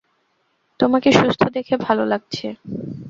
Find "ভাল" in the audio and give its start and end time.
1.77-1.97